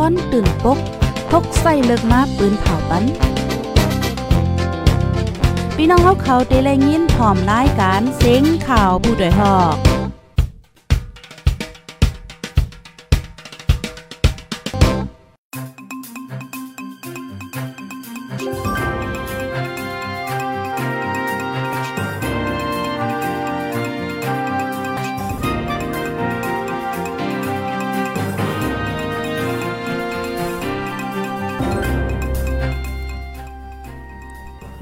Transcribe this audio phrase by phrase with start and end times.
[0.00, 0.78] ค้อนตื่นปก
[1.30, 3.04] พกใส่เลิกมาปืนเผาปัน
[5.76, 9.87] พี่น้องเขาเขาเตะแลยินพร้อมรายการเซ็งข่าวผู้ด้วยหอก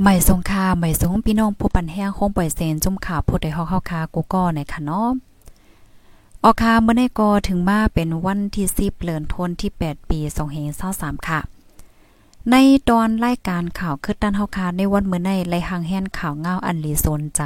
[0.01, 5.09] ใหม่สงคาใหม่สงพี่น้องผู้ปันแห้งคงปล่อยเซนจุ่มข่าวผู้ใดฮอกเฮาคากูก็ในค่ะเนาะ
[6.45, 10.19] ออกคาเมื่อในกอถึงมาเป็นวันที่10เดือนธันวาคมที่ 8 ปี
[10.73, 11.41] 2523ค่ะ
[12.51, 12.57] ใน
[12.89, 17.43] ตอนรายการข่าวคืดด้านเฮาคาในวันเมื่อในไลหางแห่นข่าวเงาอันลีสนใจ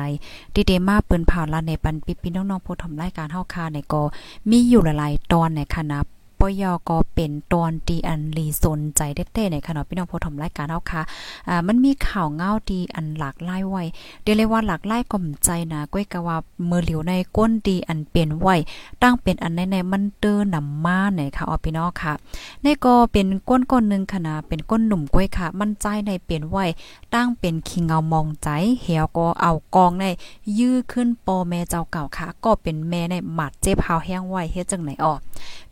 [0.55, 4.03] ดีเดมาปิ้นผ่าลาในปันปิพี่น้องๆผู้ทำรายการเฮาคาในก็
[4.51, 5.99] มีอยู่หลายๆตอนในคณะ
[6.41, 11.03] ปยก็เป็นตอนดีอันลีสนใจเด้ๆในขณะพี่น้องผู้ทำรายการเฮาค่ะ
[11.49, 13.83] อ่ามันมีข่าวเงาดีอันหลากหลายไว้
[14.23, 16.37] เดี๋ยวเลยว่าหลากหลายก่อมใจนะก้อยกะว่า
[16.69, 18.55] มือเหลียวในก้นดีอันเปลี่ยนไว้
[19.03, 22.13] ตั้งเป็นอันในๆมันเตอนำมาในค่ะอ๋อพี่น้องค่ะ
[22.63, 26.65] ในก็เป็นก้นก้นนึงค่ะนะเป็นก้นหนุ่มก้อยค่ะ มันใจในเปลี่ยนไว้
[27.15, 28.49] ตั้งเป็นคิงเงามองใจ
[28.83, 30.05] เหี่ยวก็เอากองใน
[30.59, 35.13] ยื้อขึ้นปอแม่เจ้าเก่าค่ะ ก็เป็นแม่ในหมัดเจ็บหาแห้งไว้เฮ็ดจังไหนอ๋อ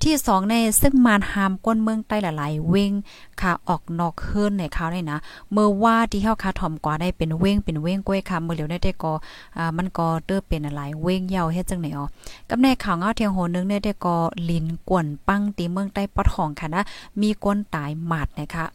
[0.03, 2.93] ที่2ในซึ่งมานหามก้นเมืองใต้หลายๆ เว้ง
[3.41, 5.19] ค่ะออกนอกเฮือนในเขาได้นะ
[5.53, 9.13] เมื่อว่าที่เฮาคาถ่อมกว่าได้เป็นเว้งเป็นเว้งก้วยค่ะเมื่อเหลียวได้ได้ก็
[9.57, 12.07] อ่ามันก็เติบเป็นหลายเว้งยาวเฮ็ดจังไหนอ๋อ
[12.49, 14.17] กับในข่าวเงาเทียงโหนึงเนี่ยได้ก็
[14.51, 16.83] ลินกวนปังตีเมืองใต้ปอทองค่ะนะ
[17.21, 18.67] มีก้นตายหมาดนะคะ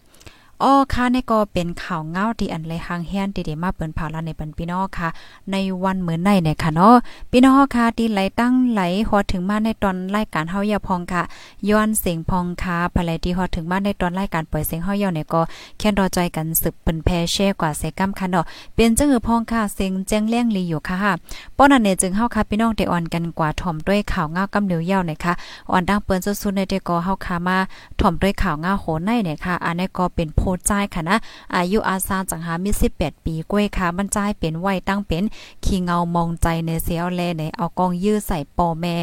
[0.64, 5.10] อ้อค่ะนี่ก็เป็นข่าวเงาที่อันไรหางแฮนดีๆมาเปิ้นเผาลาในปันพี่น้องค่ะ
[5.52, 6.96] ในวันเหมือนในเนี่ยค่ะเนาะ
[7.32, 11.24] พี่น้องค่ะที่ไหลตั้งไหลฮอดถึงมาในตอนรายการเฮาอย่าพองค่ะ
[11.70, 15.42] ย้อนเสียงพองค่ะภายที่ฮอดถึงมาในตอนรายการปล่อยเสียงเฮาย่าเนี่ยก็
[15.78, 21.14] แค่รอใจกันสืบเปิ้นแพแช่กว่าเสกำค่ะเนาะเป็นจังหือพองค่ะเสียงแจ้งเลี้ยงลีอยู่ค่ะ
[21.58, 25.34] ป้อนั้นเนี่ยจึงเฮาค่ะพี่น้องได้อ่อนกันกว่าถ่อมด้วยข่าวเงากำเหลียวยาวนะคะ
[25.72, 27.58] อ่อนดังเปิ้นสุดๆในได้ก็เฮาค่ะมา
[28.00, 31.18] ถ่อมด้วยข่าวเงาโหในเนี่ยค่ะอันนี้ก็เป็นโพใจค่ะนะ
[31.56, 35.24] อายุอาซาจังหามี18 ปีกล้วยค่ะบรรจายเป็นไว้ตั้งเป็น
[35.66, 38.96] ขี้เงามองใจในเสียวแลในเอากองยื้อใส่ปอแม่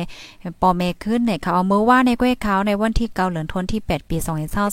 [0.60, 4.16] ปอแม่ขึ้นในค่ะเอามือว่าในกล้วยขาวในวันที่เกาเหลือนทนที่ 8 ปี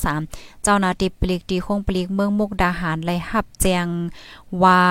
[0.04, 3.88] 2023เจ้านาติปลีกดีคงปลีกเมืองมุกดาหารไลหับแจง
[4.64, 4.82] ว่า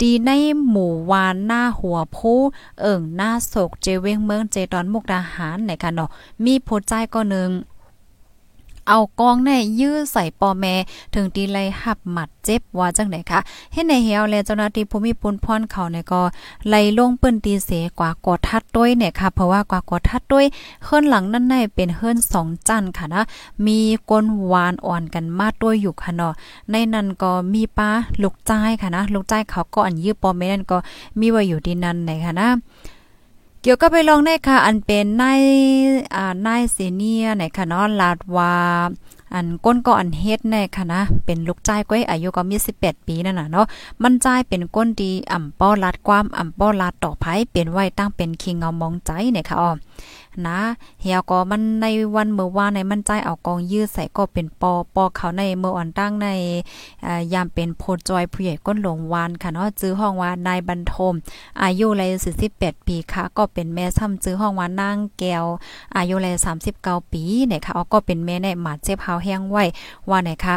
[0.00, 0.30] ดีใน
[0.68, 2.40] หมู่วานหน้าหัวผู้
[2.80, 6.10] เอิ่งหน้าโศกเจเวงเมืองเจตอนมุกดาหารในค่ะเนาะ
[6.44, 7.50] มีโพใจก็นึง
[8.88, 10.74] เอากองแน่ยื้อใส่ปอแม่
[11.14, 13.40] ถึงตีไลหับหมัดเจ็บว่าจังได๋คะ
[13.72, 16.22] เฮ็ดในเหี่ยวแลเจ้าหน้าที่ภูมิปุนพรเขาเนี่ยก็
[16.68, 20.46] ไล่ลงเปิ้นตีเสกว่ากอทัดด้วยเนี่ยค่ะเพราะว่ากว่ากอทัดด้วย
[20.84, 23.22] เฮือนหลังนั้นในเป็นเฮือน2จันค่ะนะ
[23.66, 23.78] มี
[24.10, 26.32] ก้นหวานอ่อนกันมาด้วยอยู่ค่ะเนาะ
[26.70, 27.90] ในนั้นก็มีป้า
[28.22, 30.78] ลูกจ้ายค่ะนะลูกจ้ายเขาก็อันยื้อปอแม่นั่นก็
[31.18, 32.50] มีไว้อยู่ที่นั้นไหนค่ะนะ
[33.66, 35.42] เกี่ยวก็ไปลองได้ค่ะอันเป็นนาย
[36.16, 38.54] อ่านายเซเนียไหนค่ะเนาะลาดวา
[39.34, 43.66] อันก้นก็อันเฮ็ดแน่ค่ะนะ เป็นลูกจ้ายก้อยอายุก็มี 18 ปีนั่นน่ะเนาะ
[44.02, 49.70] มันจ้ายเป็นก้นดีอ่ำป้อลัดความอ่ำป้อลัดต่อไผเป็นไว้ตั้งเป็นคิงเงามองใจเนี่ยค่ะอ๋อ
[50.46, 50.58] นะ
[51.00, 56.28] เฮียก็มันในวันเมื่อวานในมันใจเอากองยืดใส่ก็เป็นปอปอเขาในเมื่ออ่อนตั้งใน
[57.32, 61.14] ยามเป็นโพจอยผู้ใหญ่ก้นหลงวานค่ะเนาะจื้อห้องว่านายบรรทม
[61.62, 62.10] อายุเลย
[62.48, 65.44] 48ปีค่ะ ก็เป็นแม่ซ้ำจื้อห้องว่านางแก้ว
[65.96, 66.34] อายุเลย
[66.74, 69.64] 39ปีเนี่ยค่ะก็เป็นแม่ในหมาเจ็บเฮาแห้งไว้
[70.08, 70.56] ว่าไหนคะ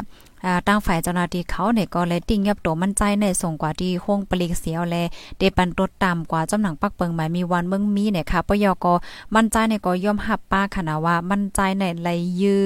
[0.68, 4.96] ตั้งฝ่ายเจ้าหน้าที่เขาเนี่ยก็เลยติ้งยับตัวมั่นใจในส่งกว่าที่ห้องปลีกเสียวแล
[5.38, 8.94] เดปันตดตามกว่าจำหนังปักเปิงหมายมีวันเมืองมีเนี่ยค่ะปยก็
[9.36, 12.10] มั่นใจเนี่ยก็ย่อมหับป้าคณะว่ามั่นใจในไหล
[12.42, 12.62] ยือ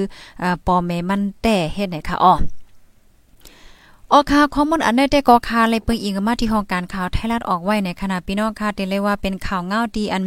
[0.66, 2.34] ปอเมมันแต่เฮ็ดเนี่ยค่ะอ๋อ
[4.16, 10.24] ออค่ะข้อมูลอันได้ได้ก็ค่ะเลยเปิงอิงมาที่ห้องการข่าวไทยรัฐออกไว้ในขณะพี่น้องค่ะเตเลยว่าเป็นข่าวเงาดีอัน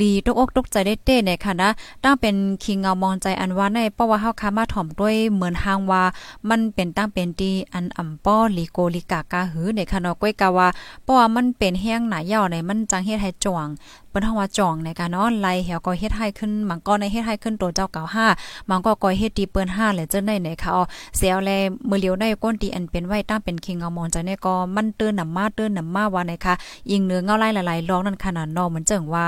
[0.00, 1.70] ลีตกอกตกใจได้เต้ในค่ะนะ
[2.04, 2.34] ตั้งเป็น
[2.64, 6.02] คิงเงามองใจอันว่าในเพราะว่าเฮาค่ะมาถ่อมด้วยเหมือนหางว่า
[6.48, 10.68] มันเป็นตั้งเป็นดีอันอ่ำป้อลีโกลิกากาหือในค่ะเนาะก้อยกะว่า
[11.02, 13.66] เพราะว่ามันเป็นแห้งหนาเย่าในมันจังเฮ็ดให้จ่วง
[14.10, 18.04] เปิ้นเฮาว่าจ่องในการเนาะไล่เหี่ยวก็เฮ็ดให้ขึ้นมังก็ในเฮ็ดให้ขึ้นตัวเจ้าเก่า
[18.36, 20.82] 5มังก็ก่อยเฮ็ดดีเปิ้น5และเจ้าในในค่ะอ๋อ
[21.16, 21.50] เสียวแล
[21.88, 26.54] มือเลียวในก้นตีอันเป็นไว้ตั้งเป็นคิงเงามองใจเนี่ยก็มันเตือนนำมาเตือนนำมาว่าในค่ะ
[26.90, 29.26] ยิงเนื้อเงาไล่หลายๆรองนั่นขนาดนอเหมือนเจังว่า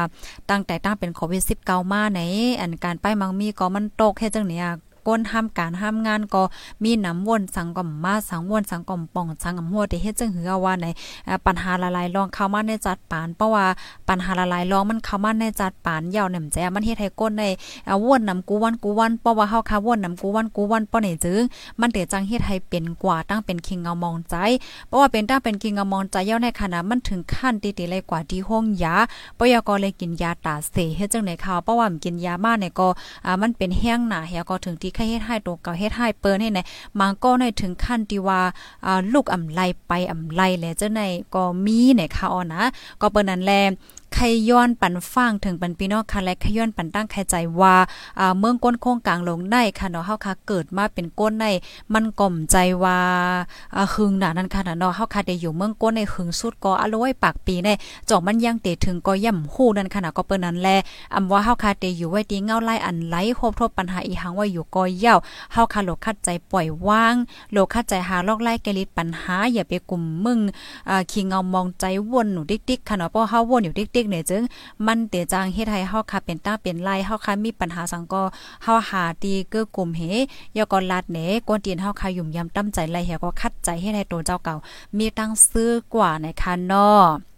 [0.50, 2.20] ตั้งแต่ตั้งเป็นโควิด19มาใน
[2.60, 4.66] อันการไปมังมีก็มันตกแค่จังเนี่ย
[5.06, 6.42] ก้นห้ามการห้ามงานก็
[6.84, 10.86] มีน้ำวนสังก่อมมาสังวนสังก่อมป่องสังอำหัวที่เฮ็ดจังหือว่าใน
[11.46, 13.66] ปัญหาละลายรองเข้ามาในจัดปานเพราะว่า
[14.08, 17.44] ปัญหาละลายรองมันเข้ามาในจัดปานยาวแหนมแจมันเฮ็ดให้ก้นใน
[18.04, 21.42] วนน้ำกูวันกูวันเพราะว่าเฮาคาวนน้ำกูวันกูวันป้อนี่จึง
[21.80, 24.36] มันเตจังเฮ็ดให้เป็นกว่าตั้งเป็นคิงเงามองใจ
[24.86, 28.94] เพราะว่าเป็นตั้งเป็นคิงเงามองใจยาวในขณะมันถึงขั้นตีๆเลยกว่าที่ห้องยา
[29.38, 32.88] ปยกเลยกินยาตาเสเฮ็ดจังไหนข่าวเพราะว่ามันกินยามาเนี่ยก็
[33.42, 36.60] มันเป็นแห้งหนาเฮียก็ถึงที่ใครเฮ็ดให้ตัวเก่าเฮ็ดให้เปิ้นให้ไหน
[36.98, 38.40] มังก็ในถึงขั้นที่ว่า
[38.86, 41.02] อ่าลูกอำไลไปอำไลแลเจ้าใน
[41.34, 42.62] ก็มีในค่ะอ๋อนะ
[43.00, 47.74] ก็เปิ้นนั้นแลใครย้อนปันฟังถึงปันพี่น้องค่ะและขย้อนปันตั้งใครใจว่า
[48.38, 51.46] เมืองก้นโค้งกลางลงได้ค่ะเนาะเฮาค่ะเกิดมาเป็นก้นใน
[51.92, 52.98] มันก่อมใจว่า
[53.94, 57.68] หึงหนานั่นค่ะเนาะเฮาค่ะได้อยู่เมืองก้นในหึงสุดก็อร่อยปากปีใน
[58.08, 60.68] จอกมันยังเตถึงก็ย่ำฮู้นั่นค่ะก็เปิ้นนั้นแล
[61.14, 65.14] อำว่าเฮาค่ะได้อยู่ไว้ดีเงาไล่อันไหลครบทบปัญหาอีหังว่าอยู่ก็เย่า
[65.52, 67.14] เฮาค่ะโลคัดใจปล่อยว่าง
[67.52, 70.38] โลคัดใจหาลอกไล่แกลิดปัญหาอย่าไปกลุ่มมึง
[70.88, 74.42] อ่าขี้เงามองใจวนหนูดิ๊กๆค่ะเนาะเพราะเฮาวนอยู่ดิกๆเนี่ยจึง
[74.86, 78.22] มันเตจางเฮ็ดให้เฮาค่ะเป็นต้าเป็นไลเฮาค่ะมีปัญหาสังก็
[78.64, 80.02] เฮาหาตีเกื้อกลุ่มเฮ
[80.56, 81.18] ยอกอลัดเน
[81.48, 84.56] กวนตีนเฮาค่ะยุ่มยำตั้มใจไล่เฮก็คัดใจเฮ็ดให้ตัวเจ้าเก่า
[84.98, 87.29] มีตั้งซื้อกว่าในคันเนาะ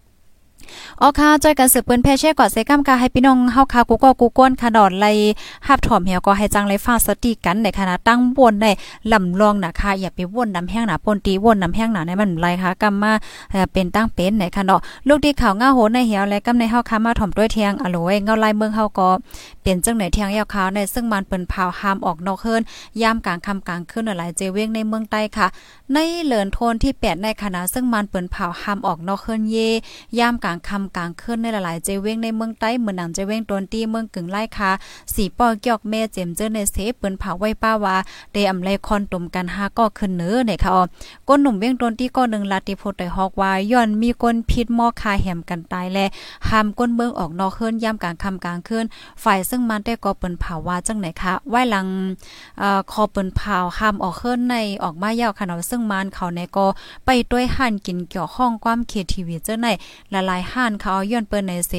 [1.00, 5.06] อ๋อค่ะจอยกันสืบเปิ้นแพ่เช่กอดเซกัมกาให้พี่น้องเฮาคากูก็กูก้นค่ะดอดไล
[5.66, 8.70] หับถอมเหี่ยวก็ให้จังไลฟาสติกันในคณะตั้งบนได้
[9.12, 13.12] ลำลองนะคะอย่าไปวนน้ำแห้งหนาปนตีวนน้ำแห้งหนาในมันไรค่ะกำมา
[13.72, 19.08] เป็นตั้งเป็นในค่ะเนาะลูกที่ข่าวง่าโหในเหี่ยวและกำในเฮาคามาถอมด้วยเทียงอโลยเงาลายเมืองเฮาก็
[19.60, 22.62] เปลี่ยนจังไหนเทียงยาวขาวในซึ่งมันเปิ้นพาวหามออกนอกเฮิรน
[23.02, 25.46] ยามกลางค่ำกลางคืนหลายเจเวงในเมืองใต้ค่ะ
[25.92, 29.56] ในเหลินโทนที่8ในคณะซึ่งมันเปิ้นพาวหามออกนอกเฮิรนเย
[30.18, 34.70] ยามกลางค่ำกลางคืนในหลายๆเจเว้งในเมืองใต้เมืองหนังเจเว้งตนตีเมืองกึ่งไล่ค่ะ
[35.14, 37.96] สีป้อเกี่ยวแม่เจมเจอในเสเปิ้นเผาไว้ป้าว่า
[38.32, 40.82] ได้อำไลคอนตุ่มกันหาก็ขึ้นเนื้อในค่ะอ๋อ
[41.28, 45.98] ก้นหนุ่มเวียงตนที่ก็หนึ่งลาติโพดได้ฮอกว่าย้อนมีคนพิษหม้อคาแหมกันตายแล
[46.48, 48.84] ห้ามก้นเมืองออกนอกเคืนยามกลางคำกลางคืน
[49.22, 51.86] ฝ่ายซึ่งมันได้ก็เปิ้นเผาว่าจังไหนคะไว้หลัง
[52.58, 56.66] เอ่อคอเปิ้นเผาห้ามออกเคืนในออกมายาวค่ะเนาะซึ่งมันเขาในก็
[57.06, 59.68] ไปด้วยห่นกินเกี่ยวข้องความเขตทีวีเจ้าใน
[60.12, 61.72] ละลายห่านเขาย้อนเปิ้นในเส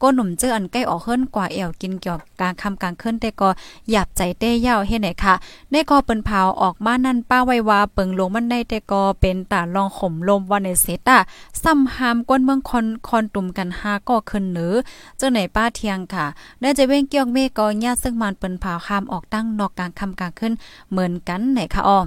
[0.00, 3.48] ก้นหนุ่มเจออันใกล้ออกเฮิรนกว่าแอวกินเกี่ยวกลางคำกลางขึ้นแต่ก็
[3.90, 5.34] หยาบใจเต้ยาวเฮ็ดไหนค่ะ
[5.70, 11.18] ในกอเปิ้นเผาออกมานั่นป้าไว้ว่าเปิงลงมันได้แต่ก็เป็นตาลองข่มลมวันในเสตา
[11.62, 14.74] ซ้ำหามก้นเมืองคอนคอนตุ่มกันหาก็ขึ้นหนือ
[15.16, 16.26] เจ้าไหนป้าเทียงค่ะ
[16.60, 20.52] ได้จะเว้งเกี่ยวเมก็ญาซึ่งมันเปิ้นเผาคามออกตั้งนอกกลางคำกลางขึ้น
[20.90, 22.00] เหมือนกันไหนค่ะอ้อ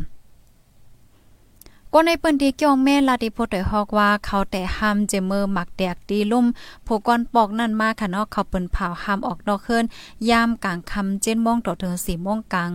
[1.94, 6.46] ก็ในปืนที่เกี่ยวแม่ลาดิโพดได้ฮอกว่าเขาแต่ห้ามเจมือหมักแดกตีลุ่ม
[6.86, 9.86] ผู้ก้อนปอกนั่นมาค่ะเนาะเขาเปิ้นเผาห้ามออกนอกเคิน
[10.30, 12.72] ยามกลางค่ำ7:00นต่อถึงสี่โมงกลาง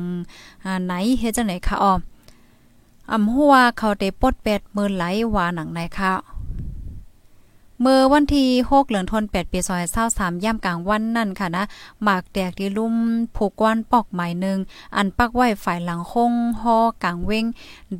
[0.64, 1.92] อ่าไหนเฮ็ดจังไหนคะอ้อ
[3.12, 5.04] อำหัวเขาได้ปดแปดมือไหล
[5.34, 6.12] ว่าหนังไหนคะ
[7.82, 9.58] เมื่อวันที่6เดือนธันวาคมปี
[10.02, 11.64] 2023ย่ำกลางวันนั่นค่ะนะ
[12.02, 12.94] หมากแตกที่ลุ่ม
[13.36, 14.58] ผูกก้อนปอกใหม่นึง
[14.96, 17.44] อันปักไว้ฝ่ายหลังคงฮอกลางเว้ง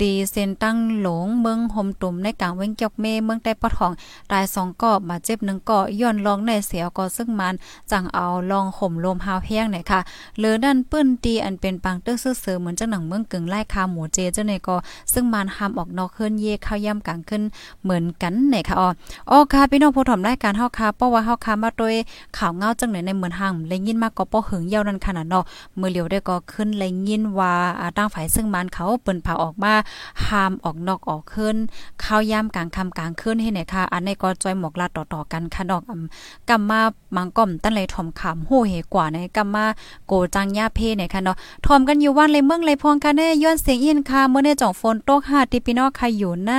[0.00, 3.93] ดีเซนตั้งหลงเมืองหมตุ่มในกลางเว้งเกียกเมเมืองใต้ปอทอง
[4.32, 7.55] ตาย2ก็บาเจ็บ1ก็ย้อนลองในเสียก็ซึ่งมัน
[7.90, 10.00] จังเอาลองห่มลมหาวแห้งเนี่ยค่ะ
[10.38, 14.76] เหลือนั่นปื้นตีอันเป็นปังตึกซื่อๆเหมือนจังหนังเมืองกึ่งไล่คาหมูเจเจ้าในก็
[15.12, 17.43] ซึ่งมันหามออกนอกเคลื่อนเยเข้าย่ำกลางขึ้น
[17.82, 18.88] เหมือนกันเนี่ยค่ะอ๋อ
[19.31, 21.95] อ๋อค่ะพี่น้องผู้ถมรายการเฮาค่ะเพราะว่าเฮาค่ะมาโดย
[22.39, 25.45] ข่าวเงาจังไหนในเหมือนห่างเลยยินมากก็ป้อหึงยาวนั่นขนาดเนาะ
[25.81, 27.53] มือเหลียวได้ก็ขึ้นเลยยินว่า
[27.97, 29.75] ตั้งฝ่ายซึ่งมันเขาเปิ้นเผาออกมา
[30.26, 31.57] ห้ามออกนอกออกขึ้น
[32.02, 35.83] ข้าวยามกลางค่ำกลางคืนให้ไหนค่ะ อันนี้ก็จอยหมอกลาต่อๆกันค่ะดอก
[36.49, 36.81] กำมา
[37.17, 39.67] มังก้อมตั้นเลยถมขำโหเหกว่าในกำมา
[40.07, 41.37] โกจังยาเพเนี่ยค่ะเนาะ
[41.67, 46.52] ถมกันอยู่ว่านเลยเมืองเลยพองค่ะแน่ย้อนเสียงอินค่ะเมื่อในจ่องฝนตกหาติพี่น้องใครอยู่ใน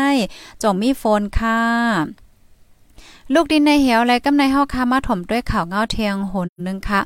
[0.61, 2.26] จ่องมีฝนค่ะ
[3.33, 7.01] ลูกดินในเหวอะไรก็ในเฮาคามาถมด้วยข่าวเงาเทียงหนนึงค่ะ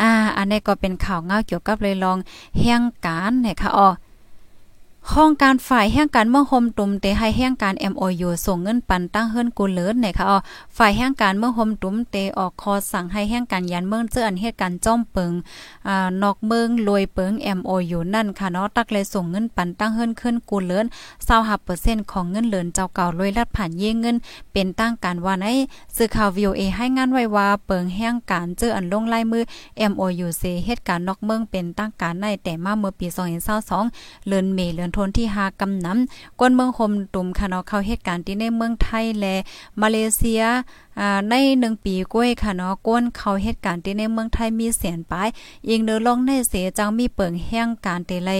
[0.00, 2.18] อ่า อันนี้ก็เป็นข่าวเงาเกี่ยวกับเลยลอง
[2.58, 3.88] เฮียงการเนี่ยค่ะอ๋อ
[5.10, 10.38] ห้องการฝ่ายแห่งการเมืองโฮมตุมเตให้แห่งการ MOU ส่งเงินปันตั้งเฮิรนกูเลิศเนี่ยค่ะอ๋อ
[10.76, 15.32] ฝ่ายแห่งการเมืองโฮมตุมเตออกคอสั่งให้แห่งการยันเมืองเจออันเหตุการณ์จ้อมเปิง
[15.88, 20.86] อ่านอกเมืองรวยเปิง MOU นั่นค่ะเนาะตักเลยส่งเงินปันตั้งเฮิรนขึ้นกูเลิศ
[21.48, 24.16] 25%ของเงินเหลินเจ้าเก่ารวยลัดผ่านเย่เงิน
[24.52, 25.46] เป็นตั้งการว่าใน
[25.96, 29.42] สื่อข่าว VOA ให้งานไว้ว่าเปิงแห่งการเจออันลงลายมือ
[29.90, 33.06] MOU เซเหตุการณ์นอกเมืองเป็นตั้งการในแต่มาเมื่อปี
[33.68, 39.36] 2022เลือนเมเลือนทนที่หากำนำก้นเมืองโฮมตุ่มค่ะเนาะเข้าเหตุการณ์ที่ในเมืองไทยและ
[39.80, 40.42] มาเลเซีย
[41.30, 45.28] ในหนึ่งปีก้วยค่ะเนาะก้นเขาเหตุการณ์ที่ในเมืองไทยมีเสียนปลาย
[45.68, 48.30] อีกเดือลงในเสจังมีเปิงแห้งการเตไล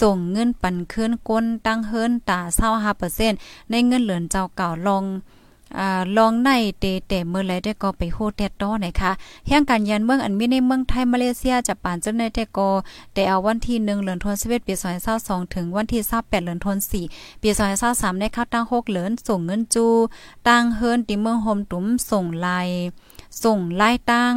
[0.00, 3.38] ส่งเงินปันคืนก้นตั้งเฮิรนตาเศร้าห้าเปอร์เซ็นต์
[3.70, 5.04] ในเงินเหลือนเจ้าเก่าลง
[5.78, 9.12] อ่าลองในเตแต่เมื่อไรได้ก็ไปโฮเตดต้อนะคะ
[9.48, 12.68] แห่งการยันเมืองอันมีในเมืองไทยมาเลเซียจะปานจนในแต่ก็
[13.14, 14.74] แต่เอาวันที่1เดือนธันวาคมปี
[15.14, 17.06] 2022ถึงวันที่28เดือนธันวาคม
[17.42, 17.48] ปี
[17.84, 19.86] 2023ได้เข้าตั้ง6เหลือนส่งเงินจู
[20.48, 22.68] ตั้งเฮิรนติเมืองโฮมตุ้มส่งลาย
[23.42, 24.34] ส่งลายตั้ง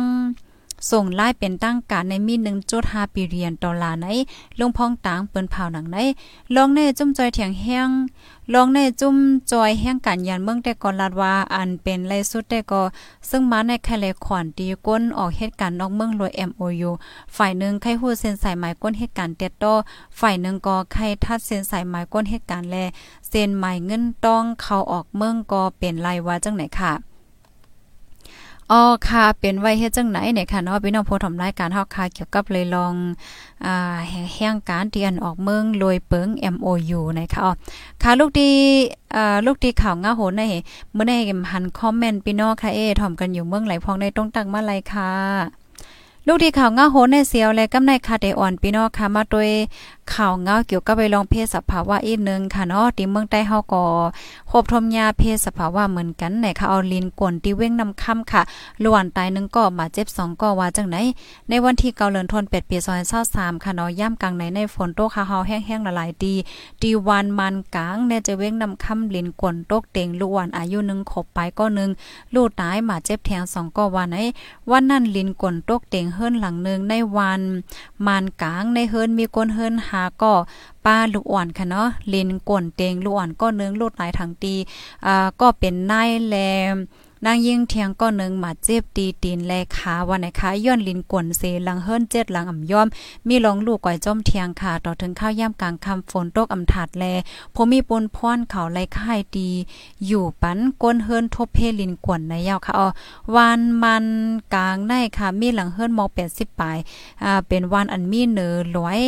[0.92, 2.36] ส่งไล่เป็นตั้งการในมี
[2.76, 4.08] 1.5ปีเรียนดอลลาร์ใน
[4.60, 5.98] ลงพองต่างเปิ้นเผาหนังใน
[6.56, 7.90] ลองในจุ่มจอยเถียงแห้ง
[8.54, 9.16] ลองในจุ่ม
[9.52, 12.82] จอยแห้งกันยันเมืองแต่ก่อนลาดว่าอันเป็นไรสุดแต่ก็
[13.30, 16.92] ซึ่งมาในแคเลขอนดีก้นออกเหตุการณ์นอกเมืองรวย MOU
[17.36, 19.66] ฝ่ายหนึ่งใครฮู้เส้นสายหมายก้นเหตุการณ์เต็ดโต
[20.20, 22.76] ฝ่ายหนึ่งก็ใครทัดเส้นสายหมายก้นเหตุการณ์แล
[23.30, 27.09] เส้นหมายเงินต้องเข้าออกเมืองก็เป็นไรว่าจังไหนค่ะ
[28.72, 32.94] อ๋อค่ะเป็นไว้เฮ็ดจังไหนเนี่ยค่ะเนาะพี่น้องผู้ทำรายการเฮาค่ะเกี่ยวกับเลยลอง
[33.66, 37.52] อ่าแห่งการเตียนออกเมืองลอยเปิง MOU นะคะอ๋อ
[38.04, 38.52] ค่ะลูกดี
[39.16, 40.44] อ่าลูกดีข่าวง้าโหนใน
[40.94, 41.14] เมื่อใน
[41.52, 45.69] หันคอมเมนต์พี่น้องค่ะเอถ่อมกันอยู่เมืองไหลพองในต้องตังมาไรค่ะ
[46.28, 49.50] ลูกที่ข่าวง้าโหนในเสียวและกำในคาเดอ่อนพี่น้องค่ะมาโดย
[50.14, 53.84] ข่าวเงาเกี่ยวกับไปลองเพศสภาวะอีกนึงค่ะเนาะที่เมืองใต้เฮาก็
[54.52, 58.42] ครบทมยาเพศสภาวะเหมือนกันไหนค่ะเอาลินกวนที่เว้งนำค่ำค่ะ
[58.84, 60.98] ล้วนตายนึงก็มาเจ็บ2ก็ว่าจังไหน
[61.50, 62.78] ในวันที่เกาเลินทนเป็ดปี
[63.20, 66.34] 2023ค่ะเนาะย่ำกลางในในฝนตกค่ะเฮาแห้งๆละลายดี
[66.82, 71.90] ดีวันมันกลางแน่จะเว้งนำค่ำลินกวนตกเต็งล้วนอายุนึงขบไปก็นึง
[72.34, 74.18] ลูกตายมาเจ็บแทง2ก็ว่าไหน
[74.70, 77.42] วันนั้นลินกวนตกเต็งเฮิรนหลังนึงในวัน
[78.08, 80.34] มันกลางในเฮิรนมีก้นเฮิรนหาก็
[80.86, 84.56] ป้าลูกอ่อนค่ะเนาะลินก่นเตงลูกอ่อนก็เนื้องลูดหลายทางตี
[85.06, 86.36] อ่าก็เป็นนายแล
[87.26, 92.88] นางยิ่งเทียงก็หนึ่งมาเจ็บตีตีนแลขาวันไหนคะย้อนลินกวนเซหลังเฮิรนเจ็ดหลังอ่ำย่อม
[93.28, 97.06] มีลองลูกก่อยจอมเทียงค่ะต่อถึงข้าวย่ำกลางคำฝนตกอ่ำถาดแล
[97.56, 99.50] ผมมีปนพรเขาไรค่ายดี
[100.08, 102.88] อยู่ปันก้นเฮิรนทบเพลินกวนในยาวค่ะอ๋อ
[103.36, 104.06] วานมัน
[104.54, 106.78] กลางในค่ะมีหลังเฮิรนมอแปดสิบปลาย
[107.24, 109.02] อ่าเป็นวันอันมีเนื้อลอย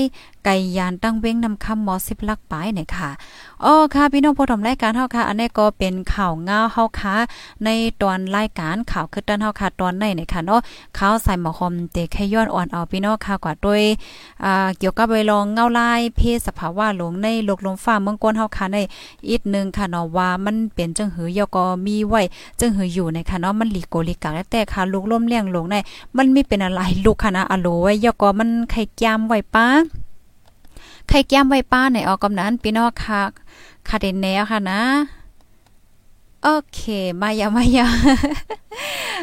[0.46, 3.10] ไก่ยานตั้งเว้งนำคำมอสิบลักปลายเนี่ยค่ะ
[3.64, 7.16] อ๋อค่ะพี่น้องผู้ชมรายการเฮาค่ะ อันนี้ก็เป็นข่าวง้าวเฮาค่ะ
[7.64, 7.70] ใน
[8.02, 10.60] ตอนรายการข่าวคือตันเฮาค่ะตอนในเนี่ยค่ะเนาะ
[10.98, 13.84] ข่าวใส่หมอคอมเตแค่ย้อนอ่อนเอาพี่น้องค่ะกว่าด้วย
[14.44, 18.78] อ่าเกี่ยวกับไปลองเงาลายเพศสภาวะหลงในโลกลมฟ้าเมืองกวนเฮาค่ะใน
[19.30, 22.22] อีกนึงค่ะเนาะว่ามันเป็นจังหือยก็มีไว้
[22.60, 25.76] จังหืออยู่ในค่ะเนาะมันหลีโกลิกาแต่ค่ะลูกล่มเลี้ยงลงใน
[26.18, 29.68] มันไมีเป็นอะไรลูกค่ะนะอโลไว้ยก็มันไข่ยามไว้ป้า
[31.08, 33.22] ไข่แก้มไว้ป้าในออกกำนั้นพี่น้องค่ะ
[33.90, 34.82] คาเดนแนวค่ะนะ
[36.44, 36.82] โอเค
[37.22, 37.88] มายามายา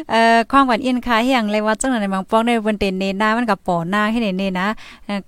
[0.09, 4.67] เอ่อความหวานอินค่ะอย่างเลยว่าจังไหนบางป้องในบนเตนเนนามันกับปอหน้าให้เนเนนะ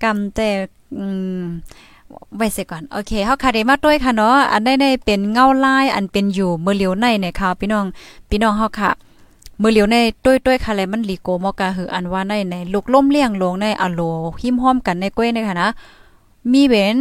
[0.04, 0.50] กำแต่
[0.98, 1.06] อื
[1.40, 1.42] ม
[2.38, 7.86] ไว้เสียก่อน โอเคเฮาคาเดมาด้วยค่ะเนาะ อันได้ในเป็นเงาลาย อันเป็นอยู่เมื่อเหลียวในเนี่ยค่ะพี่น้อง
[8.30, 8.92] พี่น้องเฮาค่ะ
[9.62, 14.02] มือเหลียวในต้วยต้วยคาเลมันลีโกมอกาหืออันว่าในในลูกล่มเลี้ยงลงในอโล
[14.42, 15.70] หิมห้อมกันในก้วยในค่ะนะ
[16.52, 16.98] มีเบน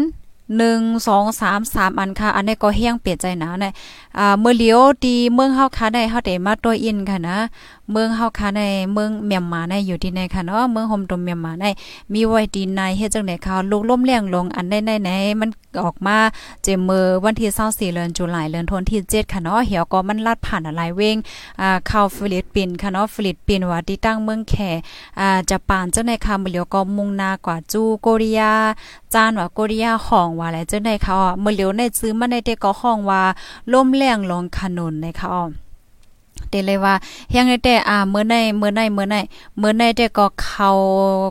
[0.59, 3.67] หนึ่งสองสามสามอันค่ะ อันนี้ก็เฮี้ยงเปลี่ยนใจนะเน
[4.19, 7.39] อ่าเมื่อเลี้ยวดีเมืองเฮาค่ะได้เฮาได้มาตัวอินค่ะนะ
[7.93, 11.65] เมืองเฮาค่ะในเมืองเมียนมาในอยู่ที่ไหนค่ะเนาะเมืองโฮมตมเมียนมาใน
[12.13, 15.51] มีไว้ดีในเฮ็ดจังได๋ค่ะลูกล่มเลี้ยงลงอันใดไหนมัน
[15.83, 16.17] ออกมา
[16.63, 21.17] เจมือวันที่24เดือนตุลาคมเดือนธันวาคมที่7ค่ะเนาะเหี่ยวก็มันลัดผ่านอะไรเวง
[21.61, 24.55] อ่าเข้าฟิลิปปินส์ค่ะเนาะฟิลิปปินส์ว่าที่ตั้งเมืองแข
[25.21, 28.43] อ่าจะปานจังได๋ค่ะมื้อเลียวก็มุ่งหน้ากว่าจูโกเรีย
[29.15, 33.23] จานว่าโกเรียห้องว่าอะไรจังได๋ค่ะมื้อเลียวในซื้อมาในเตก็ห้องว่า
[33.73, 35.70] ล่มแรงลงขนุนนะคะ
[36.51, 36.95] เตเลยว่า
[37.31, 39.17] เฮียงแต่อ่าเมื่อในเมื่อในเมื่อใน
[39.59, 40.71] เมื่อในแต่ก็เขา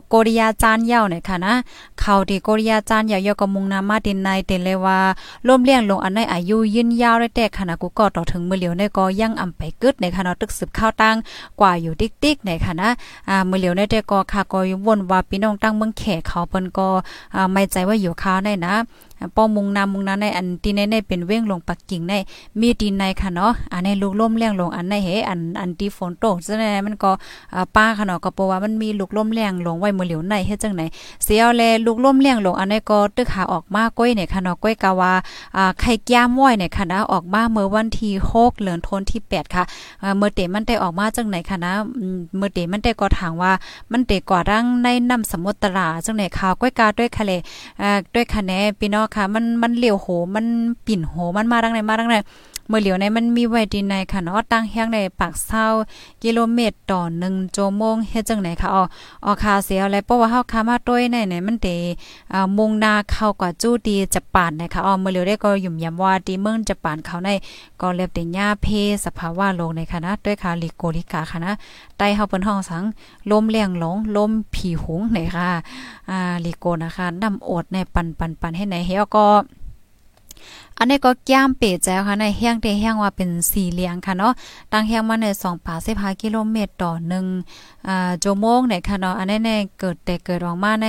[0.08, 1.54] โกริยาจานยาวเนี่ยค่ะนะ
[2.00, 4.98] เขาที่โกริยาจานยาวๆก็มุงนามาตินในเตเลยว่า
[5.46, 11.16] ร่วมเลี้ยงลงอันในอายุยืนยาวได้แต่ขณะกูก็ต่อถึงมือเหลียวในก็ยังอำไปกึดในค่ะเนาะตึกสืบข้าวตั้ง
[11.60, 12.88] กว่าอยู่ติ๊กๆในค่ะนะ
[13.28, 16.88] อ่ามือเหลียวในแต่ก็ค่ะก็วนว่าพี่น้องตั้งเมืองแขกเขาเปิ้นก็
[17.34, 18.74] อ่าไม่ใจว่าอยู่ข้าวได้นะ
[19.36, 22.14] ป้อมุงนามุงนาในอันที่ในในเป็นเว้งลงปักกิ่งใน
[22.60, 27.10] มีดินในค่ะเนาะอันในลูกล่มเลี้ยงลงอันในเฮอันอันที่ฝนตกซะแน่มันก็
[27.76, 30.82] ป้าค่ะเนาะก็เพราะว่ามันมีลูกล่มเลี้ยงลงไว้มื้อเหลียวในเฮ็ดจังไหน
[31.24, 35.12] เสียแลลูกล่มเลี้ยงลงอันในก็ตึกหาออกมาก้อยเนี่ยค่ะเนาะก้อยกะว่า
[35.56, 39.62] อ่าไข่แก้มว้อยเนี่ยค่ะนะออกมาเมื่อวันที่6เดือนธันวาคมที่ 8 ค่ะ
[40.18, 41.72] เมื่อเตมันได้ออกมาจังไหนค่ะนะ
[42.36, 43.52] เมื่อเตมันได้ก็ถามว่า
[43.92, 47.32] มันเตกว่ารังในน้ำสมุทรตราจังไหนข่าวก้อยกาด้วยคะเล
[47.82, 50.46] อ่าด้วยคะแนนพี่น้องค่ะ มันมันเหลียวโห มัน
[50.86, 52.16] ปิ่นโห มันมาดังไหนมาดังไหน
[52.70, 55.66] เมื่อเหลียวในมันมีไว้ดีในค่ะเนาะตั้งแห้งในปากเศร้า
[56.22, 58.82] กิโลเมตรต่อ1ชั่วโมงเฮ็ดจังไหนค่ะอ๋อ
[59.24, 61.68] ออคาเสียอะไรเพราะว่าเฮาคามาต้วยในไหนมันเต
[62.32, 67.28] อ่ามุงนาเข้ากว่าจู้ดีจะปานนะคะอ๋อเมื่อเหลียวได้ก็ยุ่มยำว่าดีเมืองจะปานเขาใน
[67.80, 68.66] ก็เรียบแต่หญ้าเพ
[69.04, 71.52] สภาวะโลกในค่ะนะด้วยค่ะลิโกลิกาค่ะนะ
[71.96, 72.84] ใต้เฮาเปิ้นห้องสัง
[73.30, 75.48] ลมแรงหลงลมผีหุงไหนค่ะ
[76.10, 79.26] อ่าลิโกนะคะนำอดในปันปันปันให้ไหนเฮาก็
[80.82, 84.32] อันนี้ก็แก้มเปดแจ้วค่ะในเฮียงเตเฮียงว่าเป็นสี่เหลียงค่ะเนาะ
[84.72, 86.90] ตั้งเฮียงมาใน2ป่า15กิโลเมตรต่อ
[87.40, 90.86] 1อ่าชั่วโมงในค่ะเนาะอันนี้ในเกิดแต่เกิดออกมาใน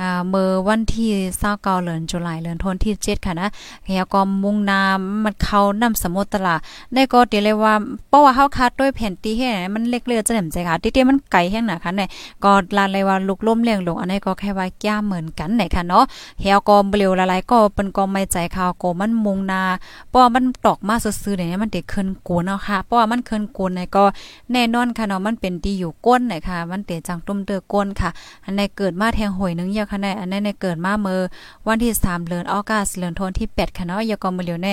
[0.00, 1.10] อ่าเมื่อวันที่
[1.48, 3.48] 29เดือนตุลาคมเดือนธันวาคมที่7ค่ะนะ
[3.86, 6.60] เฮียก็มุ่งน้ำมันเข้าน้ำสมุทรตลาด
[6.94, 7.74] ได้ก็เดี๋ยวเลยว่า
[8.08, 12.02] เพราะว่าเฮาคัดด้วยแผ่นตีเฮ็ดมันเล็กเลือจะแหลมใจค่ะที่ๆมันไกลแฮงหน่ะค่ะใน
[12.44, 16.04] ก็ลาเลยว่าลุกล้มเลี้ยงลงอันนี้ก็แค่ว่าแก้มเหมือนกันไหนค่ะเนาะ
[16.40, 19.62] เฮียก็เบลวละลายก็เปิ้นก็ไม่ใจข่าวก็มันมงนา
[20.08, 24.04] เพราะมันตอกมาซื่อๆเนี่ยมันได้ขึ้นกูเนาะค่ะเพราะว่ามันขึ้นกูในก็
[24.52, 28.10] แน่นอนค่ะเนาะมันเป็นที่อยู่ก้นนะคะมันเตจังตุ้มเตอก้นค่ะ
[28.44, 31.20] อันในเกิดมาแทงหอยนึงเยาค่ะในอันนั้นในเกิดมาเมื่อ
[31.66, 34.68] วันที่3เดือนออกัสเดือนธันวาที่8ค่ะเนาะยาก็มาเหลียวใน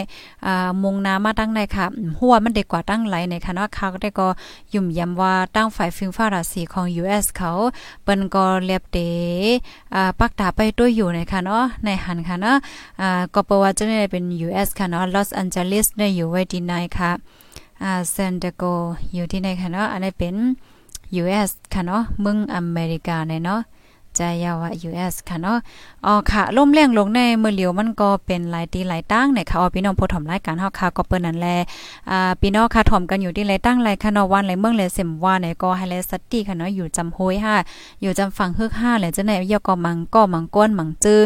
[0.45, 1.85] อ่ามงนามาตั้งในค่ะ
[2.19, 4.27] หัวมันเด็กกว่าตั้งไหลในค่ะเนาะค่ะก็ได้ก็
[4.73, 7.51] ยุ่มยำว่าตั้งฝ่ายฟิงฟ้าราศีของ US เขา
[8.03, 8.97] เปิ้นก็เลียบเต
[9.95, 12.55] อ่าปักตาไปด้วยอยู่ในค่ะเนาะในหันค่ะเนาะ
[13.01, 17.11] อ่าก็เปว่าจะได้เป็น US ค่ะเนาะลอสแอนเจลิสได้อยู่ไว้ที่ไหนค่ะ
[17.83, 18.63] อ่าเซนเดโก
[19.13, 20.35] อยู่ที่ไหนค่ะเนาะอันนี้เป็น
[21.21, 23.61] US ค่ะเนาะเมืองอเมริกาเนาะ
[24.17, 25.57] ใจยาวะ US ค่ะเนาะ
[26.05, 31.47] อ๋อค่ะล่มแรงลงในเมื่อเหลียวมันก็เป็นหลายตีหลายตั้งในค่ะอ๋อพี่น้องผู้ถมรายการเฮาค่ะก็เปิ้นนั่นแล
[32.11, 37.55] อ่าพี่น้องค่ะถมกันอยู่ที่หลายตั้งหลายค่ะเนาะวันหลายเมืองหลายเสมว่าเนี่ยก็ให้แลสติค่ะเนาะอยู่จำโหยค่ะ
[38.01, 41.19] อยู่จำฝั่งฮึก5แหละจังได๋ยอก็มังก็มังก้นมังจื้อ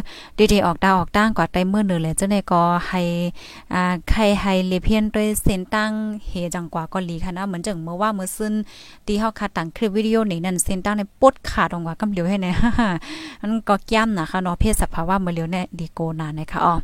[0.52, 3.02] ดีๆออกดาวออกตั้งกว่าใต้เมื่อนึงแหละจังได๋ก็ให้
[3.74, 5.92] อ่าใครให้เลเพียนด้วยเส้นตั้ง
[6.28, 8.54] เฮจังกว่าก็ลีค่ะนะเหมือนจังเมื่อว่าเมื่อซึน
[9.06, 12.52] ที่เฮาคัดตั้งคลิปวิดีโอนี้นั่นเส้นตั้งในปดขาดออกว่ากำเหลียวให้แน่
[13.42, 16.76] มันก็ย่ำนะคะเนาะเพศสภาวะเมื่อเลียวเนี่ยดีโกนานะคะอ๋อ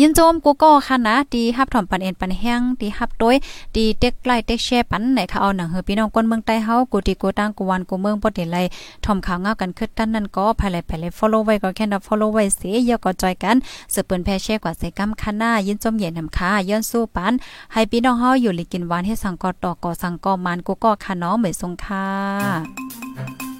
[0.00, 3.36] ยินโจมกูก็ค่ะนะดีฮับถอมปันเอ็นปันแห้งดีฮับโดย
[3.76, 8.58] ดีเต็กไล่เต็กแชร์ปันไหนค่ะเอาหนังเฮอพี่น้องคนเมืองใต้เฮากูดีกูตั้งกูวันกูเมืองบ่ได้ไล
[9.04, 13.56] ถอมข่าวเงากันคึดตั้นนั่นก็ภายไลภายไล follow ไว้ก็แค่นับ follow ไว้เสียยก็จอยกัน
[13.92, 17.32] สืบเปิ้นแพแชร์กว่าใส่กำคันหน้ายินโจมเย็นนำค่าย้อนสู้ปัน
[17.72, 23.51] ให้พี่น้องเฮาอยู่ลิกินหวานให้สังกอตอกอสังกอมันกูก็ค่ะเนาะเหมือนสงค่ะ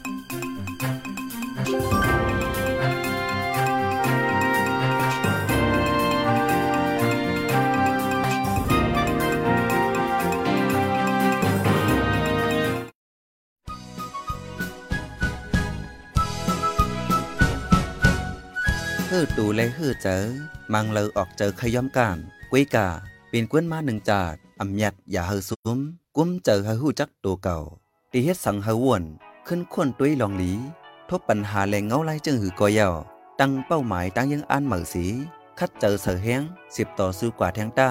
[1.64, 1.68] ฮื
[19.22, 20.22] อตูและฮือเจอ
[20.72, 22.18] มังเลอออกเจอขย่อมการ
[22.50, 22.88] กุ้ยกา
[23.30, 25.78] เป็นกวนมาหนึ่งจาดอำยัดอย่าเฮือซุ้ม
[26.16, 27.58] กุ้มเจอเฮอหู้จักตัวเก่า
[28.12, 29.02] ตีเฮ็ดสังเฮือวน
[29.46, 30.52] ขึ้นควนตุ้ยลองหลี
[31.12, 32.94] ทบปัญหาแรงเงาไล่จึงหือกอยาว
[33.40, 35.04] ตั้งเป้าหมายตั้งยังอันเหมือสี
[35.58, 36.42] คัดเจอเสือแห้ง
[36.76, 37.90] สิบต่อสู้กว่าแทงต้า